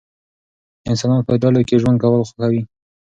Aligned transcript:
انسانان 0.89 1.21
په 1.27 1.33
ډلو 1.41 1.61
کې 1.67 1.79
ژوند 1.81 1.97
کول 2.03 2.21
خوښوي. 2.27 2.61